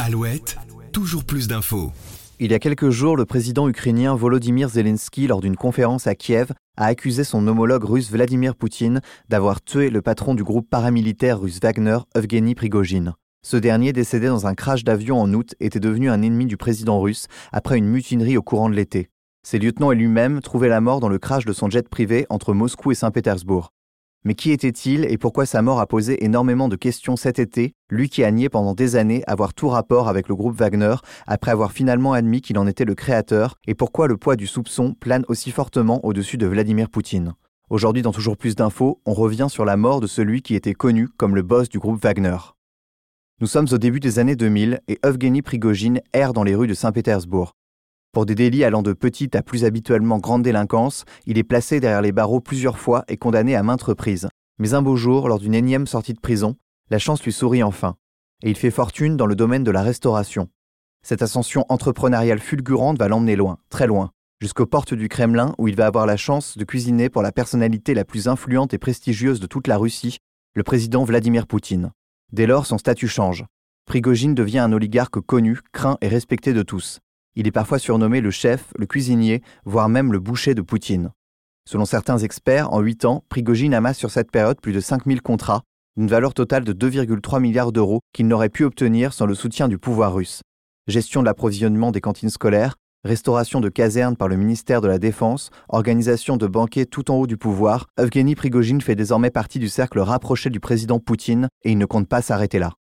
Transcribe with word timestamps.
Alouette, 0.00 0.56
toujours 0.92 1.24
plus 1.24 1.48
d'infos. 1.48 1.92
Il 2.40 2.50
y 2.50 2.54
a 2.54 2.58
quelques 2.58 2.90
jours, 2.90 3.16
le 3.16 3.24
président 3.24 3.68
ukrainien 3.68 4.14
Volodymyr 4.14 4.68
Zelensky, 4.68 5.26
lors 5.26 5.40
d'une 5.40 5.56
conférence 5.56 6.06
à 6.06 6.14
Kiev, 6.14 6.52
a 6.76 6.86
accusé 6.86 7.24
son 7.24 7.46
homologue 7.46 7.84
russe 7.84 8.10
Vladimir 8.10 8.56
Poutine 8.56 9.00
d'avoir 9.28 9.62
tué 9.62 9.90
le 9.90 10.02
patron 10.02 10.34
du 10.34 10.44
groupe 10.44 10.68
paramilitaire 10.68 11.40
russe 11.40 11.60
Wagner, 11.62 11.98
Evgeny 12.14 12.54
Prigogine. 12.54 13.14
Ce 13.42 13.56
dernier, 13.56 13.92
décédé 13.92 14.26
dans 14.26 14.46
un 14.46 14.54
crash 14.54 14.84
d'avion 14.84 15.20
en 15.20 15.32
août, 15.32 15.54
était 15.60 15.80
devenu 15.80 16.10
un 16.10 16.22
ennemi 16.22 16.46
du 16.46 16.56
président 16.56 17.00
russe 17.00 17.26
après 17.52 17.78
une 17.78 17.88
mutinerie 17.88 18.36
au 18.36 18.42
courant 18.42 18.68
de 18.68 18.74
l'été. 18.74 19.08
Ses 19.46 19.58
lieutenants 19.58 19.92
et 19.92 19.96
lui-même 19.96 20.40
trouvaient 20.40 20.68
la 20.68 20.80
mort 20.80 21.00
dans 21.00 21.08
le 21.08 21.18
crash 21.18 21.44
de 21.44 21.52
son 21.52 21.68
jet 21.68 21.88
privé 21.88 22.26
entre 22.30 22.54
Moscou 22.54 22.92
et 22.92 22.94
Saint-Pétersbourg. 22.94 23.70
Mais 24.26 24.34
qui 24.34 24.52
était-il 24.52 25.04
et 25.04 25.18
pourquoi 25.18 25.44
sa 25.44 25.60
mort 25.60 25.80
a 25.80 25.86
posé 25.86 26.24
énormément 26.24 26.68
de 26.68 26.76
questions 26.76 27.14
cet 27.14 27.38
été, 27.38 27.74
lui 27.90 28.08
qui 28.08 28.24
a 28.24 28.30
nié 28.30 28.48
pendant 28.48 28.72
des 28.72 28.96
années 28.96 29.22
avoir 29.26 29.52
tout 29.52 29.68
rapport 29.68 30.08
avec 30.08 30.28
le 30.28 30.34
groupe 30.34 30.56
Wagner 30.56 30.94
après 31.26 31.50
avoir 31.50 31.72
finalement 31.72 32.14
admis 32.14 32.40
qu'il 32.40 32.58
en 32.58 32.66
était 32.66 32.86
le 32.86 32.94
créateur, 32.94 33.56
et 33.66 33.74
pourquoi 33.74 34.08
le 34.08 34.16
poids 34.16 34.36
du 34.36 34.46
soupçon 34.46 34.94
plane 34.94 35.24
aussi 35.28 35.50
fortement 35.50 36.02
au-dessus 36.06 36.38
de 36.38 36.46
Vladimir 36.46 36.88
Poutine. 36.88 37.34
Aujourd'hui, 37.68 38.02
dans 38.02 38.12
toujours 38.12 38.38
plus 38.38 38.54
d'infos, 38.54 39.00
on 39.04 39.12
revient 39.12 39.48
sur 39.50 39.66
la 39.66 39.76
mort 39.76 40.00
de 40.00 40.06
celui 40.06 40.40
qui 40.40 40.54
était 40.54 40.74
connu 40.74 41.08
comme 41.08 41.34
le 41.34 41.42
boss 41.42 41.68
du 41.68 41.78
groupe 41.78 42.02
Wagner. 42.02 42.36
Nous 43.40 43.46
sommes 43.46 43.66
au 43.72 43.78
début 43.78 44.00
des 44.00 44.18
années 44.18 44.36
2000 44.36 44.80
et 44.88 44.98
Evgeny 45.02 45.42
Prigogine 45.42 46.00
erre 46.14 46.32
dans 46.32 46.44
les 46.44 46.54
rues 46.54 46.68
de 46.68 46.74
Saint-Pétersbourg. 46.74 47.52
Pour 48.14 48.26
des 48.26 48.36
délits 48.36 48.62
allant 48.62 48.82
de 48.82 48.92
petite 48.92 49.34
à 49.34 49.42
plus 49.42 49.64
habituellement 49.64 50.20
grande 50.20 50.44
délinquance, 50.44 51.04
il 51.26 51.36
est 51.36 51.42
placé 51.42 51.80
derrière 51.80 52.00
les 52.00 52.12
barreaux 52.12 52.38
plusieurs 52.38 52.78
fois 52.78 53.02
et 53.08 53.16
condamné 53.16 53.56
à 53.56 53.64
maintes 53.64 53.82
reprises. 53.82 54.28
Mais 54.60 54.72
un 54.72 54.82
beau 54.82 54.94
jour, 54.94 55.28
lors 55.28 55.40
d'une 55.40 55.52
énième 55.52 55.88
sortie 55.88 56.12
de 56.12 56.20
prison, 56.20 56.54
la 56.92 57.00
chance 57.00 57.24
lui 57.24 57.32
sourit 57.32 57.64
enfin, 57.64 57.96
et 58.44 58.50
il 58.50 58.56
fait 58.56 58.70
fortune 58.70 59.16
dans 59.16 59.26
le 59.26 59.34
domaine 59.34 59.64
de 59.64 59.72
la 59.72 59.82
restauration. 59.82 60.48
Cette 61.02 61.22
ascension 61.22 61.66
entrepreneuriale 61.68 62.38
fulgurante 62.38 63.00
va 63.00 63.08
l'emmener 63.08 63.34
loin, 63.34 63.58
très 63.68 63.88
loin, 63.88 64.12
jusqu'aux 64.40 64.64
portes 64.64 64.94
du 64.94 65.08
Kremlin 65.08 65.52
où 65.58 65.66
il 65.66 65.74
va 65.74 65.86
avoir 65.86 66.06
la 66.06 66.16
chance 66.16 66.56
de 66.56 66.64
cuisiner 66.64 67.08
pour 67.08 67.22
la 67.22 67.32
personnalité 67.32 67.94
la 67.94 68.04
plus 68.04 68.28
influente 68.28 68.74
et 68.74 68.78
prestigieuse 68.78 69.40
de 69.40 69.48
toute 69.48 69.66
la 69.66 69.76
Russie, 69.76 70.18
le 70.54 70.62
président 70.62 71.02
Vladimir 71.02 71.48
Poutine. 71.48 71.90
Dès 72.32 72.46
lors, 72.46 72.66
son 72.66 72.78
statut 72.78 73.08
change. 73.08 73.44
Prigogine 73.86 74.36
devient 74.36 74.60
un 74.60 74.72
oligarque 74.72 75.18
connu, 75.18 75.58
craint 75.72 75.98
et 76.00 76.06
respecté 76.06 76.52
de 76.52 76.62
tous. 76.62 77.00
Il 77.36 77.48
est 77.48 77.52
parfois 77.52 77.80
surnommé 77.80 78.20
le 78.20 78.30
chef, 78.30 78.72
le 78.78 78.86
cuisinier, 78.86 79.42
voire 79.64 79.88
même 79.88 80.12
le 80.12 80.20
boucher 80.20 80.54
de 80.54 80.62
Poutine. 80.62 81.10
Selon 81.68 81.84
certains 81.84 82.18
experts, 82.18 82.72
en 82.72 82.80
8 82.80 83.04
ans, 83.06 83.24
Prigogine 83.28 83.74
amasse 83.74 83.98
sur 83.98 84.10
cette 84.10 84.30
période 84.30 84.60
plus 84.60 84.72
de 84.72 84.80
5000 84.80 85.20
contrats, 85.20 85.62
d'une 85.96 86.06
valeur 86.06 86.34
totale 86.34 86.62
de 86.62 86.72
2,3 86.72 87.40
milliards 87.40 87.72
d'euros 87.72 88.00
qu'il 88.12 88.28
n'aurait 88.28 88.50
pu 88.50 88.64
obtenir 88.64 89.12
sans 89.12 89.26
le 89.26 89.34
soutien 89.34 89.66
du 89.66 89.78
pouvoir 89.78 90.14
russe. 90.14 90.42
Gestion 90.86 91.22
de 91.22 91.26
l'approvisionnement 91.26 91.90
des 91.90 92.00
cantines 92.00 92.30
scolaires, 92.30 92.76
restauration 93.04 93.60
de 93.60 93.68
casernes 93.68 94.16
par 94.16 94.28
le 94.28 94.36
ministère 94.36 94.80
de 94.80 94.88
la 94.88 94.98
Défense, 94.98 95.50
organisation 95.68 96.36
de 96.36 96.46
banquets 96.46 96.86
tout 96.86 97.10
en 97.10 97.16
haut 97.16 97.26
du 97.26 97.36
pouvoir, 97.36 97.86
Evgeny 97.98 98.34
Prigogine 98.34 98.80
fait 98.80 98.94
désormais 98.94 99.30
partie 99.30 99.58
du 99.58 99.68
cercle 99.68 99.98
rapproché 99.98 100.50
du 100.50 100.60
président 100.60 101.00
Poutine 101.00 101.48
et 101.64 101.72
il 101.72 101.78
ne 101.78 101.86
compte 101.86 102.08
pas 102.08 102.22
s'arrêter 102.22 102.58
là. 102.58 102.74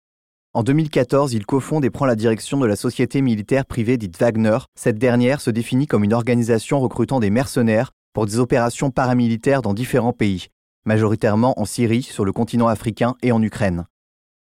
En 0.54 0.64
2014, 0.64 1.32
il 1.32 1.46
cofonde 1.46 1.86
et 1.86 1.90
prend 1.90 2.06
la 2.06 2.18
direction 2.18 2.60
de 2.60 2.66
la 2.66 2.76
société 2.76 3.22
militaire 3.22 3.66
privée 3.66 3.96
dite 3.96 4.20
Wagner. 4.20 4.58
Cette 4.76 4.98
dernière 4.98 5.40
se 5.40 5.50
définit 5.50 5.88
comme 5.88 6.04
une 6.04 6.14
organisation 6.14 6.82
recrutant 6.82 7.22
des 7.22 7.30
mercenaires 7.30 7.92
pour 8.14 8.26
des 8.26 8.38
opérations 8.38 8.92
paramilitaires 8.92 9.62
dans 9.62 9.74
différents 9.74 10.12
pays, 10.12 10.48
majoritairement 10.84 11.58
en 11.58 11.64
Syrie, 11.64 12.04
sur 12.04 12.26
le 12.26 12.34
continent 12.34 12.68
africain 12.68 13.16
et 13.22 13.32
en 13.32 13.42
Ukraine. 13.42 13.86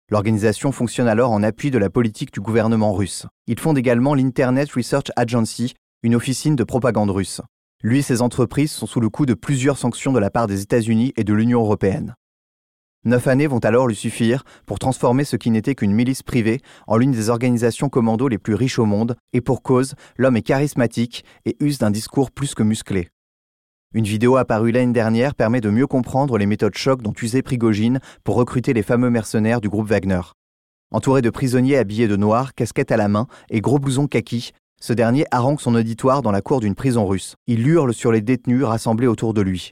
L'organisation 0.09 0.71
fonctionne 0.71 1.09
alors 1.09 1.31
en 1.31 1.43
appui 1.43 1.71
de 1.71 1.77
la 1.77 1.89
politique 1.89 2.31
du 2.31 2.39
gouvernement 2.39 2.93
russe. 2.93 3.25
Il 3.45 3.59
fonde 3.59 3.77
également 3.77 4.15
l'Internet 4.15 4.71
Research 4.71 5.11
Agency, 5.17 5.73
une 6.03 6.15
officine 6.15 6.55
de 6.55 6.63
propagande 6.63 7.09
russe. 7.09 7.41
Lui 7.83 7.99
et 7.99 8.01
ses 8.01 8.21
entreprises 8.21 8.71
sont 8.71 8.87
sous 8.87 9.01
le 9.01 9.09
coup 9.09 9.25
de 9.25 9.33
plusieurs 9.33 9.77
sanctions 9.77 10.13
de 10.13 10.19
la 10.19 10.29
part 10.29 10.47
des 10.47 10.61
États-Unis 10.61 11.11
et 11.17 11.25
de 11.25 11.33
l'Union 11.33 11.59
européenne. 11.59 12.15
Neuf 13.07 13.27
années 13.27 13.47
vont 13.47 13.59
alors 13.59 13.87
lui 13.87 13.95
suffire 13.95 14.43
pour 14.65 14.79
transformer 14.79 15.23
ce 15.23 15.37
qui 15.37 15.49
n'était 15.49 15.75
qu'une 15.75 15.93
milice 15.93 16.23
privée 16.23 16.59
en 16.87 16.97
l'une 16.97 17.13
des 17.13 17.29
organisations 17.29 17.87
commando 17.87 18.27
les 18.27 18.37
plus 18.37 18.53
riches 18.53 18.79
au 18.79 18.85
monde, 18.85 19.15
et 19.31 19.39
pour 19.39 19.61
cause, 19.61 19.95
l'homme 20.17 20.35
est 20.35 20.41
charismatique 20.41 21.23
et 21.45 21.55
use 21.61 21.77
d'un 21.77 21.89
discours 21.89 22.31
plus 22.31 22.53
que 22.53 22.63
musclé. 22.63 23.07
Une 23.93 24.03
vidéo 24.03 24.35
apparue 24.35 24.73
l'année 24.73 24.91
dernière 24.91 25.35
permet 25.35 25.61
de 25.61 25.69
mieux 25.69 25.87
comprendre 25.87 26.37
les 26.37 26.45
méthodes 26.45 26.75
choc 26.75 27.01
dont 27.01 27.13
usait 27.21 27.41
Prigogine 27.41 28.01
pour 28.25 28.35
recruter 28.35 28.73
les 28.73 28.83
fameux 28.83 29.09
mercenaires 29.09 29.61
du 29.61 29.69
groupe 29.69 29.87
Wagner. 29.87 30.19
Entouré 30.91 31.21
de 31.21 31.29
prisonniers 31.29 31.77
habillés 31.77 32.09
de 32.09 32.17
noir, 32.17 32.53
casquette 32.55 32.91
à 32.91 32.97
la 32.97 33.07
main 33.07 33.27
et 33.49 33.61
gros 33.61 33.79
blouson 33.79 34.07
kaki, 34.07 34.51
ce 34.81 34.91
dernier 34.91 35.23
harangue 35.31 35.61
son 35.61 35.75
auditoire 35.75 36.21
dans 36.21 36.31
la 36.31 36.41
cour 36.41 36.59
d'une 36.59 36.75
prison 36.75 37.07
russe. 37.07 37.35
Il 37.47 37.65
hurle 37.65 37.93
sur 37.93 38.11
les 38.11 38.19
détenus 38.19 38.65
rassemblés 38.65 39.07
autour 39.07 39.33
de 39.33 39.39
lui. 39.39 39.71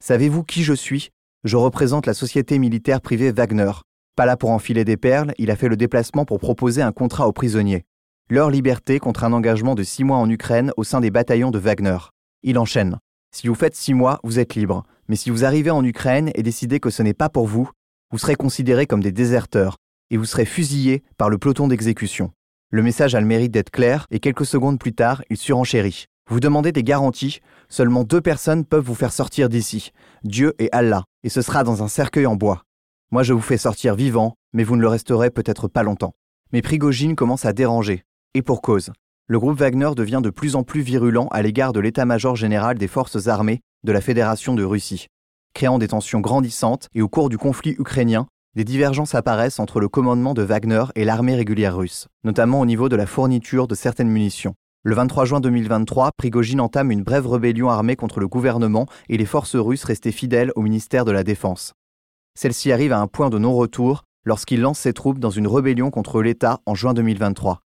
Savez-vous 0.00 0.44
qui 0.44 0.62
je 0.62 0.74
suis? 0.74 1.08
Je 1.44 1.56
représente 1.56 2.06
la 2.06 2.14
société 2.14 2.58
militaire 2.58 3.00
privée 3.00 3.30
Wagner. 3.30 3.70
Pas 4.16 4.26
là 4.26 4.36
pour 4.36 4.50
enfiler 4.50 4.84
des 4.84 4.96
perles, 4.96 5.32
il 5.38 5.50
a 5.50 5.56
fait 5.56 5.68
le 5.68 5.76
déplacement 5.76 6.24
pour 6.24 6.38
proposer 6.38 6.80
un 6.80 6.92
contrat 6.92 7.28
aux 7.28 7.32
prisonniers. 7.32 7.84
Leur 8.30 8.50
liberté 8.50 8.98
contre 8.98 9.24
un 9.24 9.32
engagement 9.34 9.74
de 9.74 9.82
six 9.82 10.04
mois 10.04 10.16
en 10.16 10.30
Ukraine 10.30 10.72
au 10.78 10.84
sein 10.84 11.02
des 11.02 11.10
bataillons 11.10 11.50
de 11.50 11.58
Wagner. 11.58 11.98
Il 12.42 12.58
enchaîne. 12.58 12.98
Si 13.34 13.48
vous 13.48 13.54
faites 13.54 13.76
six 13.76 13.92
mois, 13.92 14.20
vous 14.24 14.38
êtes 14.38 14.54
libre. 14.54 14.84
Mais 15.08 15.16
si 15.16 15.28
vous 15.28 15.44
arrivez 15.44 15.70
en 15.70 15.84
Ukraine 15.84 16.30
et 16.34 16.42
décidez 16.42 16.80
que 16.80 16.88
ce 16.88 17.02
n'est 17.02 17.12
pas 17.12 17.28
pour 17.28 17.46
vous, 17.46 17.68
vous 18.10 18.18
serez 18.18 18.36
considérés 18.36 18.86
comme 18.86 19.02
des 19.02 19.12
déserteurs 19.12 19.76
et 20.10 20.16
vous 20.16 20.24
serez 20.24 20.46
fusillés 20.46 21.02
par 21.18 21.28
le 21.28 21.36
peloton 21.36 21.68
d'exécution. 21.68 22.32
Le 22.70 22.82
message 22.82 23.14
a 23.14 23.20
le 23.20 23.26
mérite 23.26 23.52
d'être 23.52 23.70
clair 23.70 24.06
et 24.10 24.20
quelques 24.20 24.46
secondes 24.46 24.78
plus 24.78 24.94
tard, 24.94 25.22
il 25.28 25.36
surenchérit. 25.36 26.06
Vous 26.30 26.40
demandez 26.40 26.72
des 26.72 26.82
garanties, 26.82 27.40
seulement 27.68 28.04
deux 28.04 28.22
personnes 28.22 28.64
peuvent 28.64 28.84
vous 28.84 28.94
faire 28.94 29.12
sortir 29.12 29.50
d'ici, 29.50 29.90
Dieu 30.22 30.54
et 30.58 30.70
Allah, 30.72 31.04
et 31.24 31.28
ce 31.28 31.42
sera 31.42 31.64
dans 31.64 31.82
un 31.82 31.88
cercueil 31.88 32.26
en 32.26 32.36
bois. 32.36 32.62
Moi 33.10 33.24
je 33.24 33.32
vous 33.32 33.40
fais 33.40 33.58
sortir 33.58 33.96
vivant, 33.96 34.34
mais 34.52 34.62
vous 34.62 34.76
ne 34.76 34.82
le 34.82 34.88
resterez 34.88 35.30
peut-être 35.30 35.66
pas 35.66 35.82
longtemps. 35.82 36.14
Mais 36.52 36.62
Prigogine 36.62 37.16
commence 37.16 37.44
à 37.44 37.52
déranger, 37.52 38.04
et 38.34 38.42
pour 38.42 38.62
cause. 38.62 38.92
Le 39.26 39.40
groupe 39.40 39.58
Wagner 39.58 39.90
devient 39.96 40.20
de 40.22 40.30
plus 40.30 40.54
en 40.54 40.62
plus 40.62 40.82
virulent 40.82 41.28
à 41.32 41.42
l'égard 41.42 41.72
de 41.72 41.80
l'état-major 41.80 42.36
général 42.36 42.76
des 42.76 42.88
forces 42.88 43.26
armées 43.26 43.62
de 43.82 43.92
la 43.92 44.02
Fédération 44.02 44.54
de 44.54 44.62
Russie, 44.62 45.08
créant 45.54 45.78
des 45.78 45.88
tensions 45.88 46.20
grandissantes 46.20 46.88
et 46.94 47.02
au 47.02 47.08
cours 47.08 47.30
du 47.30 47.38
conflit 47.38 47.74
ukrainien, 47.78 48.26
des 48.54 48.64
divergences 48.64 49.14
apparaissent 49.14 49.58
entre 49.58 49.80
le 49.80 49.88
commandement 49.88 50.34
de 50.34 50.42
Wagner 50.42 50.84
et 50.94 51.04
l'armée 51.04 51.34
régulière 51.34 51.76
russe, 51.76 52.06
notamment 52.22 52.60
au 52.60 52.66
niveau 52.66 52.88
de 52.88 52.96
la 52.96 53.06
fourniture 53.06 53.66
de 53.66 53.74
certaines 53.74 54.10
munitions. 54.10 54.54
Le 54.86 54.94
23 54.94 55.24
juin 55.24 55.40
2023, 55.40 56.10
Prigogine 56.14 56.60
entame 56.60 56.90
une 56.90 57.04
brève 57.04 57.26
rébellion 57.26 57.70
armée 57.70 57.96
contre 57.96 58.20
le 58.20 58.28
gouvernement 58.28 58.84
et 59.08 59.16
les 59.16 59.24
forces 59.24 59.56
russes 59.56 59.84
restées 59.84 60.12
fidèles 60.12 60.52
au 60.56 60.60
ministère 60.60 61.06
de 61.06 61.10
la 61.10 61.24
Défense. 61.24 61.72
Celle-ci 62.38 62.70
arrive 62.70 62.92
à 62.92 63.00
un 63.00 63.06
point 63.06 63.30
de 63.30 63.38
non-retour 63.38 64.02
lorsqu'il 64.26 64.60
lance 64.60 64.80
ses 64.80 64.92
troupes 64.92 65.18
dans 65.18 65.30
une 65.30 65.46
rébellion 65.46 65.90
contre 65.90 66.20
l'État 66.20 66.60
en 66.66 66.74
juin 66.74 66.92
2023. 66.92 67.62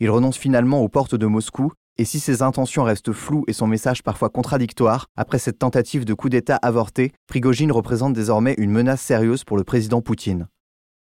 Il 0.00 0.10
renonce 0.10 0.36
finalement 0.36 0.82
aux 0.82 0.90
portes 0.90 1.14
de 1.14 1.24
Moscou, 1.24 1.72
et 1.96 2.04
si 2.04 2.20
ses 2.20 2.42
intentions 2.42 2.84
restent 2.84 3.12
floues 3.12 3.44
et 3.48 3.54
son 3.54 3.66
message 3.66 4.02
parfois 4.02 4.28
contradictoire, 4.28 5.06
après 5.16 5.38
cette 5.38 5.58
tentative 5.58 6.04
de 6.04 6.12
coup 6.12 6.28
d'État 6.28 6.56
avorté, 6.56 7.12
Prigogine 7.26 7.72
représente 7.72 8.12
désormais 8.12 8.54
une 8.58 8.70
menace 8.70 9.00
sérieuse 9.00 9.44
pour 9.44 9.56
le 9.56 9.64
président 9.64 10.02
Poutine. 10.02 10.46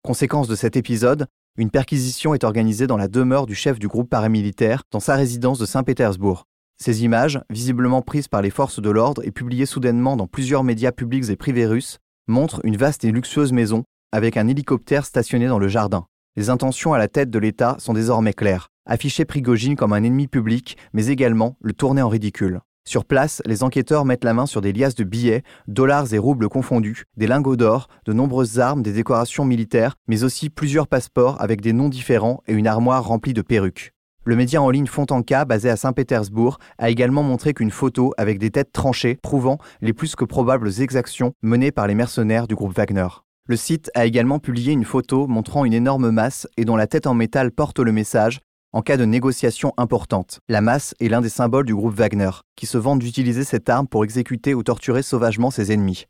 Conséquence 0.02 0.48
de 0.48 0.56
cet 0.56 0.76
épisode, 0.76 1.28
une 1.58 1.70
perquisition 1.70 2.34
est 2.34 2.44
organisée 2.44 2.86
dans 2.86 2.98
la 2.98 3.08
demeure 3.08 3.46
du 3.46 3.56
chef 3.56 3.80
du 3.80 3.88
groupe 3.88 4.10
paramilitaire, 4.10 4.84
dans 4.92 5.00
sa 5.00 5.16
résidence 5.16 5.58
de 5.58 5.66
Saint-Pétersbourg. 5.66 6.46
Ces 6.78 7.06
images, 7.06 7.40
visiblement 7.50 8.02
prises 8.02 8.28
par 8.28 8.42
les 8.42 8.50
forces 8.50 8.82
de 8.82 8.90
l'ordre 8.90 9.26
et 9.26 9.32
publiées 9.32 9.66
soudainement 9.66 10.18
dans 10.18 10.28
plusieurs 10.28 10.66
médias 10.66 10.92
publics 10.92 11.30
et 11.30 11.38
privés 11.38 11.66
russes, 11.66 12.00
montrent 12.28 12.60
une 12.66 12.76
vaste 12.76 13.06
et 13.06 13.12
luxueuse 13.12 13.54
maison, 13.54 13.86
avec 14.12 14.36
un 14.36 14.50
hélicoptère 14.50 15.06
stationné 15.06 15.48
dans 15.48 15.60
le 15.60 15.70
jardin. 15.70 16.06
Les 16.36 16.50
intentions 16.50 16.94
à 16.94 16.98
la 16.98 17.08
tête 17.08 17.30
de 17.30 17.40
l'État 17.40 17.78
sont 17.80 17.94
désormais 17.94 18.34
claires. 18.34 18.68
Afficher 18.85 19.24
Prigogine 19.24 19.78
comme 19.78 19.94
un 19.94 20.03
ennemi 20.03 20.28
public, 20.28 20.78
mais 20.91 21.08
également 21.08 21.56
le 21.62 21.72
tourner 21.72 22.02
en 22.02 22.09
ridicule. 22.09 22.59
Sur 22.87 23.03
place, 23.03 23.41
les 23.47 23.64
enquêteurs 23.64 24.05
mettent 24.05 24.23
la 24.23 24.35
main 24.35 24.46
sur 24.46 24.61
des 24.61 24.72
liasses 24.72 24.93
de 24.93 25.03
billets, 25.03 25.41
dollars 25.67 26.14
et 26.14 26.20
roubles 26.20 26.49
confondus, 26.49 27.05
des 27.17 27.26
lingots 27.26 27.55
d'or, 27.55 27.87
de 28.05 28.14
nombreuses 28.14 28.59
armes, 28.59 28.84
des 28.84 28.93
décorations 28.93 29.43
militaires, 29.43 29.96
mais 30.08 30.23
aussi 30.23 30.52
plusieurs 30.52 30.87
passeports 30.87 31.41
avec 31.41 31.61
des 31.61 31.73
noms 31.73 31.90
différents 31.90 32.43
et 32.47 32.53
une 32.53 32.67
armoire 32.67 33.03
remplie 33.03 33.34
de 33.34 33.41
perruques. 33.41 33.91
Le 34.23 34.35
média 34.35 34.61
en 34.61 34.70
ligne 34.70 34.85
Fontanka, 34.85 35.46
basé 35.46 35.70
à 35.70 35.78
Saint-Pétersbourg, 35.78 36.59
a 36.78 36.91
également 36.91 37.23
montré 37.23 37.55
qu'une 37.55 37.72
photo 37.72 38.14
avec 38.17 38.37
des 38.37 38.52
têtes 38.52 38.72
tranchées 38.72 39.17
prouvant 39.22 39.58
les 39.81 39.93
plus 39.93 40.16
que 40.16 40.23
probables 40.23 40.79
exactions 40.79 41.34
menées 41.41 41.72
par 41.72 41.88
les 41.88 41.96
mercenaires 41.96 42.47
du 42.47 42.53
groupe 42.53 42.78
Wagner. 42.78 43.08
Le 43.47 43.55
site 43.55 43.91
a 43.96 44.05
également 44.05 44.40
publié 44.40 44.73
une 44.73 44.85
photo 44.85 45.28
montrant 45.28 45.66
une 45.66 45.73
énorme 45.73 46.11
masse 46.11 46.47
et 46.55 46.66
dont 46.66 46.76
la 46.76 46.88
tête 46.88 47.08
en 47.08 47.14
métal 47.16 47.52
porte 47.52 47.79
le 47.79 47.91
message 47.91 48.40
en 48.76 48.82
cas 48.82 48.98
de 48.98 49.06
négociation 49.06 49.74
importante. 49.78 50.42
La 50.50 50.60
masse 50.60 50.96
est 51.00 51.08
l'un 51.08 51.22
des 51.22 51.30
symboles 51.30 51.66
du 51.66 51.74
groupe 51.74 51.96
Wagner, 51.96 52.32
qui 52.58 52.66
se 52.66 52.78
vante 52.78 53.00
d'utiliser 53.00 53.46
cette 53.46 53.70
arme 53.70 53.88
pour 53.88 54.04
exécuter 54.04 54.54
ou 54.54 54.64
torturer 54.64 55.02
sauvagement 55.02 55.50
ses 55.50 55.72
ennemis. 55.72 56.08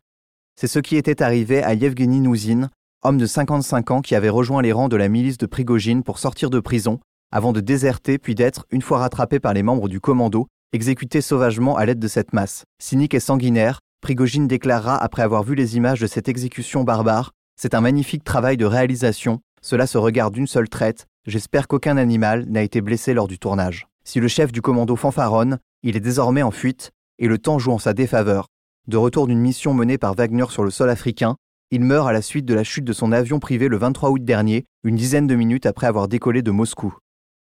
C'est 0.60 0.66
ce 0.66 0.80
qui 0.80 0.96
était 0.96 1.22
arrivé 1.22 1.62
à 1.62 1.76
Yevgeny 1.76 2.22
Nouzin, 2.22 2.72
homme 3.04 3.20
de 3.20 3.28
55 3.28 3.92
ans 3.92 4.02
qui 4.02 4.16
avait 4.16 4.30
rejoint 4.30 4.64
les 4.64 4.72
rangs 4.72 4.90
de 4.90 4.96
la 4.96 5.10
milice 5.10 5.38
de 5.38 5.46
Prigogine 5.46 6.02
pour 6.02 6.18
sortir 6.18 6.50
de 6.50 6.60
prison, 6.60 7.00
avant 7.32 7.54
de 7.54 7.60
déserter 7.60 8.18
puis 8.18 8.34
d'être, 8.34 8.66
une 8.72 8.82
fois 8.82 8.98
rattrapé 8.98 9.40
par 9.40 9.54
les 9.54 9.62
membres 9.62 9.88
du 9.88 10.00
commando, 10.00 10.48
exécuté 10.74 11.22
sauvagement 11.22 11.78
à 11.78 11.86
l'aide 11.86 12.00
de 12.00 12.08
cette 12.08 12.34
masse. 12.34 12.64
Cynique 12.82 13.14
et 13.14 13.20
sanguinaire, 13.20 13.80
Prigogine 14.02 14.48
déclarera 14.48 14.98
après 14.98 15.22
avoir 15.22 15.44
vu 15.44 15.54
les 15.54 15.78
images 15.78 16.00
de 16.00 16.08
cette 16.08 16.30
exécution 16.30 16.84
barbare 16.84 17.32
C'est 17.62 17.76
un 17.76 17.82
magnifique 17.82 18.24
travail 18.24 18.58
de 18.58 18.66
réalisation, 18.66 19.40
cela 19.62 19.86
se 19.86 20.00
regarde 20.00 20.34
d'une 20.34 20.48
seule 20.48 20.68
traite, 20.68 21.06
j'espère 21.26 21.68
qu'aucun 21.68 21.98
animal 21.98 22.46
n'a 22.48 22.62
été 22.62 22.82
blessé 22.82 23.14
lors 23.14 23.28
du 23.28 23.40
tournage. 23.40 23.88
Si 24.04 24.20
le 24.20 24.28
chef 24.28 24.52
du 24.52 24.62
commando 24.62 24.96
fanfaronne, 24.96 25.60
il 25.84 25.96
est 25.98 26.02
désormais 26.02 26.44
en 26.44 26.52
fuite, 26.52 26.92
et 27.18 27.28
le 27.28 27.38
temps 27.38 27.60
joue 27.60 27.72
en 27.72 27.80
sa 27.80 27.94
défaveur. 27.94 28.48
De 28.88 28.98
retour 28.98 29.26
d'une 29.28 29.40
mission 29.40 29.74
menée 29.74 29.98
par 29.98 30.14
Wagner 30.14 30.46
sur 30.50 30.64
le 30.64 30.70
sol 30.70 30.90
africain, 30.90 31.38
il 31.72 31.82
meurt 31.82 32.08
à 32.08 32.14
la 32.14 32.22
suite 32.22 32.46
de 32.46 32.54
la 32.54 32.64
chute 32.64 32.86
de 32.86 32.94
son 32.94 33.12
avion 33.12 33.40
privé 33.40 33.68
le 33.68 33.78
23 33.78 34.12
août 34.12 34.24
dernier, 34.24 34.66
une 34.84 34.96
dizaine 34.96 35.26
de 35.26 35.36
minutes 35.36 35.66
après 35.66 35.88
avoir 35.88 36.08
décollé 36.08 36.44
de 36.44 36.52
Moscou. 36.52 36.96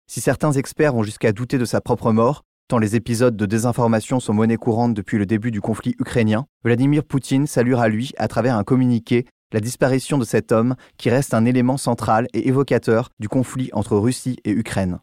Si 0.08 0.22
certains 0.22 0.52
experts 0.52 0.94
vont 0.94 1.04
jusqu'à 1.04 1.32
douter 1.32 1.58
de 1.58 1.66
sa 1.66 1.82
propre 1.82 2.12
mort, 2.12 2.44
tant 2.68 2.78
les 2.78 2.96
épisodes 2.96 3.36
de 3.36 3.46
désinformation 3.48 4.20
sont 4.20 4.34
monnaie 4.34 4.58
courante 4.58 4.94
depuis 4.94 5.18
le 5.18 5.26
début 5.26 5.50
du 5.50 5.62
conflit 5.62 5.96
ukrainien, 6.00 6.46
Vladimir 6.64 7.04
Poutine 7.04 7.48
saluera 7.48 7.88
lui, 7.88 8.14
à 8.18 8.28
travers 8.28 8.56
un 8.56 8.64
communiqué, 8.64 9.26
la 9.54 9.60
disparition 9.60 10.18
de 10.18 10.26
cet 10.26 10.52
homme 10.52 10.76
qui 10.98 11.10
reste 11.10 11.34
un 11.34 11.46
élément 11.46 11.78
central 11.78 12.28
et 12.34 12.48
évocateur 12.48 13.10
du 13.20 13.30
conflit 13.30 13.70
entre 13.72 13.96
Russie 13.96 14.38
et 14.44 14.52
Ukraine. 14.52 15.00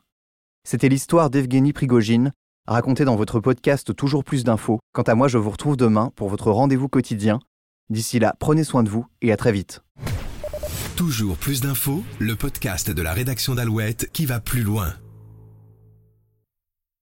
C'était 0.64 0.88
l'histoire 0.88 1.30
d'Evgeny 1.30 1.72
Prigogine, 1.72 2.32
racontée 2.66 3.04
dans 3.04 3.16
votre 3.16 3.40
podcast 3.40 3.94
Toujours 3.94 4.24
plus 4.24 4.44
d'infos. 4.44 4.80
Quant 4.92 5.02
à 5.02 5.14
moi, 5.14 5.28
je 5.28 5.38
vous 5.38 5.50
retrouve 5.50 5.76
demain 5.76 6.12
pour 6.16 6.28
votre 6.28 6.50
rendez-vous 6.50 6.88
quotidien. 6.88 7.38
D'ici 7.88 8.18
là, 8.18 8.34
prenez 8.38 8.64
soin 8.64 8.82
de 8.82 8.90
vous 8.90 9.06
et 9.22 9.32
à 9.32 9.36
très 9.36 9.52
vite. 9.52 9.82
Toujours 10.96 11.36
plus 11.36 11.62
d'infos, 11.62 12.02
le 12.18 12.36
podcast 12.36 12.90
de 12.90 13.02
la 13.02 13.12
rédaction 13.12 13.54
d'Alouette 13.54 14.10
qui 14.12 14.26
va 14.26 14.38
plus 14.38 14.62
loin. 14.62 14.92